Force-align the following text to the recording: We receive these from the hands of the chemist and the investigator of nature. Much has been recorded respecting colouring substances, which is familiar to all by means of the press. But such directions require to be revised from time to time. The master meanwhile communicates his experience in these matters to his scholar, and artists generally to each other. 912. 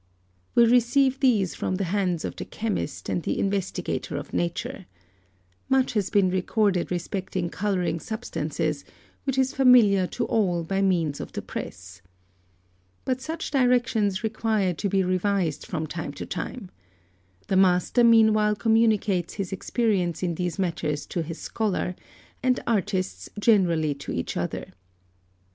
We 0.55 0.65
receive 0.65 1.19
these 1.19 1.53
from 1.53 1.75
the 1.75 1.83
hands 1.83 2.25
of 2.25 2.35
the 2.35 2.43
chemist 2.43 3.07
and 3.07 3.21
the 3.21 3.37
investigator 3.39 4.17
of 4.17 4.33
nature. 4.33 4.87
Much 5.69 5.93
has 5.93 6.09
been 6.09 6.31
recorded 6.31 6.89
respecting 6.89 7.51
colouring 7.51 7.99
substances, 7.99 8.83
which 9.25 9.37
is 9.37 9.53
familiar 9.53 10.07
to 10.07 10.25
all 10.25 10.63
by 10.63 10.81
means 10.81 11.19
of 11.19 11.33
the 11.33 11.43
press. 11.43 12.01
But 13.05 13.21
such 13.21 13.51
directions 13.51 14.23
require 14.23 14.73
to 14.73 14.89
be 14.89 15.03
revised 15.03 15.67
from 15.67 15.85
time 15.85 16.13
to 16.13 16.25
time. 16.25 16.71
The 17.47 17.55
master 17.55 18.03
meanwhile 18.03 18.55
communicates 18.55 19.35
his 19.35 19.53
experience 19.53 20.23
in 20.23 20.33
these 20.33 20.57
matters 20.57 21.05
to 21.05 21.21
his 21.21 21.37
scholar, 21.39 21.93
and 22.41 22.59
artists 22.65 23.29
generally 23.39 23.93
to 23.93 24.11
each 24.11 24.35
other. 24.35 24.61
912. 24.73 24.77